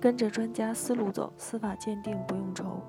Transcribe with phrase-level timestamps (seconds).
[0.00, 2.80] 跟着专家思路走，司法鉴定不用愁。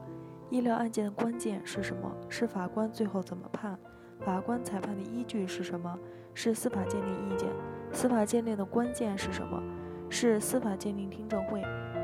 [0.50, 2.10] 医疗案件的关键是什么？
[2.30, 3.78] 是法官最后怎么判？
[4.20, 5.98] 法官裁判的依据是什么？
[6.34, 7.50] 是司法鉴定意见。
[7.92, 9.62] 司法鉴定的关键是什么？
[10.10, 11.62] 是司法鉴定听证会。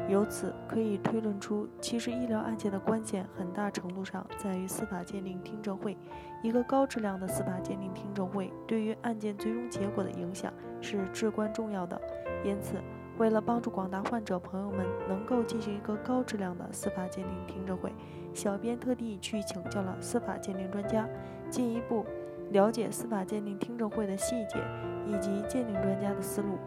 [0.09, 5.97] 由此可以推论出，其实医疗案件的关键很大程度上在于司法鉴定听证会。
[6.41, 11.99] 一个高质量的司法鉴定听证会对于案件最终结果的影响是至关重要的。
[12.45, 12.75] 因此，
[13.17, 17.91] 为了帮助广大患者朋友们能够进行一个高质量的司法鉴定听证会，
[18.33, 21.07] 小编特地去请教了司法鉴定专家，
[21.49, 22.05] 进一步
[22.51, 24.59] 了解司法鉴定听证会的细节
[25.05, 26.59] 以及鉴定专家的思路。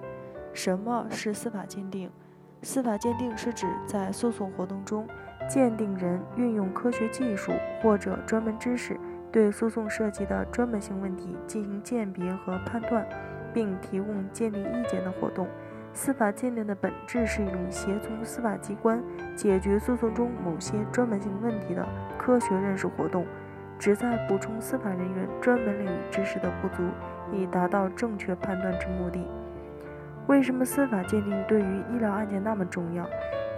[0.52, 2.10] 什么是司法鉴定？
[2.62, 5.06] 司法鉴定是指在诉讼活动中，
[5.48, 8.98] 鉴定人运用科学技术或者专门知识，
[9.30, 13.08] 对诉讼涉及的专门性问题进行鉴别和判断，
[13.54, 15.46] 并提供鉴定意见的活动。
[15.92, 19.02] 司法鉴定的本质是一种协同司法机关
[19.36, 23.26] 解决诉讼中某些专门性问题的科学认识活动，
[23.78, 26.82] 旨在补充司法人员专门领域知识的不足，
[27.32, 29.26] 以达到正确判断之目的。
[30.26, 33.04] 为什么司法鉴定对于医疗案件那么重要？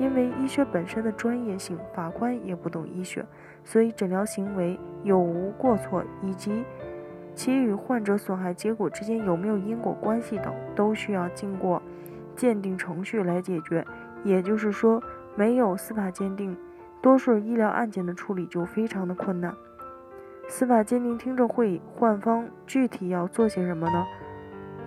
[0.01, 3.25] 因为医学本身的专业性，法官也不懂医学，
[3.63, 6.65] 所以诊疗行为有无过错以及
[7.35, 11.81] 其与患者损害结果之间有没有因果关系等，都需要经过。
[12.37, 13.87] 鉴定程序来解决，
[14.25, 15.03] 也就是说，
[15.35, 16.57] 没有司法鉴定，
[17.01, 19.55] 多数医疗案件的处理就非常的困难。
[20.49, 24.05] 司法鉴定听证会，患方具体要做些什么呢？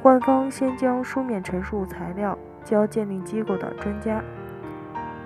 [0.01, 4.21] 患方先将书面陈述材料交鉴定机构的专家，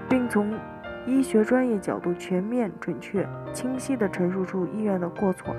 [0.08, 0.58] 并从
[1.06, 5.54] 医学专业角度全面、准确、清晰地陈述出医院的过错，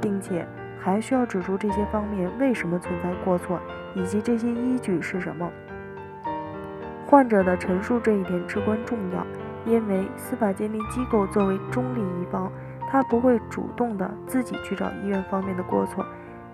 [0.00, 0.44] 并且
[0.80, 3.60] 还需要指出这些方面为什么存在过错，
[3.94, 5.48] 以及这些依据是什么。
[7.06, 9.26] 患者的陈述这一点至关重要，
[9.64, 12.50] 因为司法鉴定机构作为中立一方，
[12.90, 16.04] 他不会主动的自己去找医院方面的过错。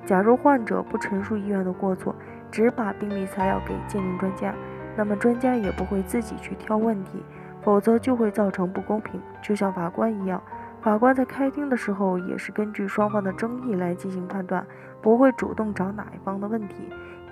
[0.05, 2.15] 假如患者不陈述医院的过错，
[2.51, 4.53] 只把病历材料给鉴定专家，
[4.97, 7.23] 那么专家也不会自己去挑问题，
[7.63, 9.21] 否则就会造成不公平。
[9.41, 10.43] 就像法官一样，
[10.83, 14.67] 法官在开庭的时候也是根据双方的争议来进行判断，
[15.01, 16.77] 不会主动找哪一方的问题。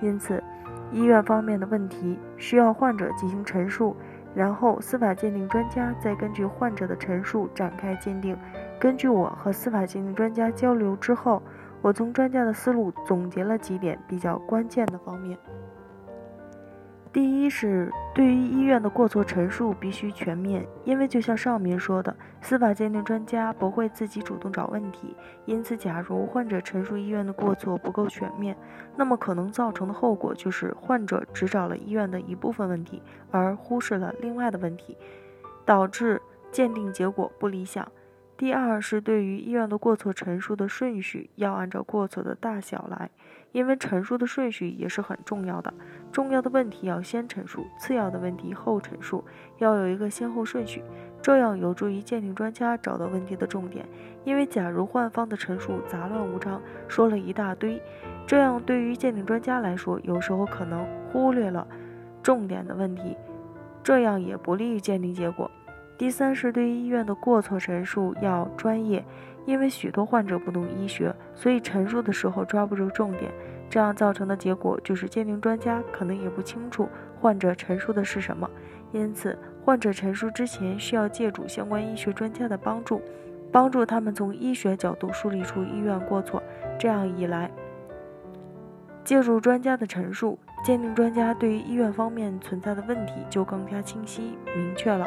[0.01, 0.43] 因此，
[0.93, 3.95] 医院方面的问题需要患者进行陈述，
[4.35, 8.37] 然后司法鉴定专家再根据患者的陈述展开鉴定。
[8.79, 11.43] 根据我和司法鉴定专家交流之后，
[11.83, 15.39] 我从专家的思路总结了几点比较关键的方面。
[17.19, 28.57] 第一是对于医院的过错陈述必须全面，因为就像上面说的，司法鉴定专家不会自己主动找问题，因此假如患者陈述医院的过错不够全面，
[28.95, 33.03] 那么可能造成的后果就是患者只找了医院的一部分问题，
[33.33, 34.97] 而忽视了另外的问题，
[35.65, 37.91] 导致鉴定结果不理想。
[38.39, 43.11] 第二是对于医院的过错陈述的顺序要按照过错的大小来，
[43.51, 45.75] 因为陈述的顺序也是很重要的。
[46.13, 49.25] 重要的问题要先陈述，次要的问题后陈述，
[49.59, 50.85] 要有一个先后顺序，
[51.21, 53.85] 这样有助于鉴定专家找到问题的重点。
[54.23, 57.83] 因为假如患方的陈述杂乱无章，说了一大堆，
[58.25, 61.67] 这样对于鉴定专家来说，有时候可能忽略了
[62.23, 63.17] 重点的问题，
[63.83, 65.51] 这样也不利于鉴定结果。
[65.99, 69.05] 第三是对医院的过错陈述要专业，
[69.45, 73.33] 因为许多患者不懂医学，所以陈述的时候抓不住重点，
[73.69, 76.89] 这样造成的结果就是鉴定专家可能也不清楚
[77.21, 78.49] 患者陈述的是什么。
[78.93, 83.03] 因此，患者陈述之前需要借助相关医学专家的帮助，
[83.51, 86.41] 帮助他们从医学角度梳理出医院过错。
[86.79, 87.51] 这样一来，
[89.03, 95.05] 借助专家的陈述，鉴定专家对于医院方面存在的问题就更加清晰明确了。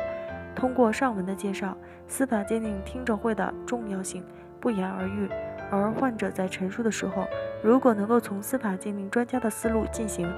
[0.56, 4.24] 通过上文的介绍，司法鉴定听证会的重要性
[4.60, 5.30] 不言而喻。
[5.72, 7.26] 而患者在陈述的时候，
[7.64, 10.30] 如果能够从司法鉴定专家的思路进行，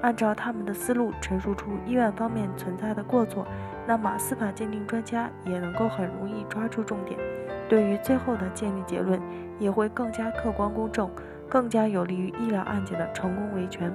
[0.00, 3.44] 按照他们的思路陈述出医院方面存在的过错，
[3.86, 7.18] 那么司法鉴定专家也能够很容易抓住重点，
[7.68, 9.20] 对于最后的鉴定结论
[9.58, 11.10] 也会更加客观公正，
[11.48, 13.92] 更加有利于医疗案件的成功维权。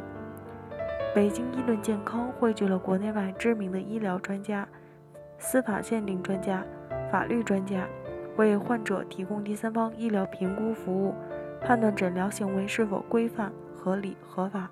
[1.15, 4.67] 北京医论健康汇聚了国内外知名的医疗专家。
[5.41, 6.63] 司法鉴定专家、
[7.11, 7.87] 法律专家
[8.37, 11.15] 为患者提供第三方医疗评估服务，
[11.59, 14.69] 判断诊疗行为是否规范、合理、合法。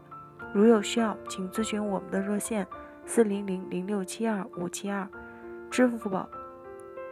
[0.54, 2.66] 如有需要，请咨询我们的热线：
[3.04, 5.08] 四零零零六七二五七二，
[5.72, 6.30] 支付宝、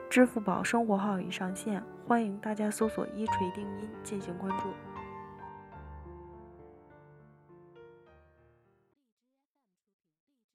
[0.08, 4.87] 支付宝生活号已上线，欢迎大家搜索“一锤定音”进行关注。